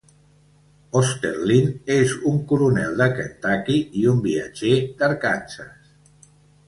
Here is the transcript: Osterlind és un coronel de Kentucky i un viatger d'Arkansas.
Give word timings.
Osterlind 1.01 1.91
és 1.95 2.15
un 2.31 2.41
coronel 2.53 2.97
de 3.03 3.09
Kentucky 3.19 3.77
i 4.01 4.07
un 4.15 4.25
viatger 4.27 4.73
d'Arkansas. 5.03 5.93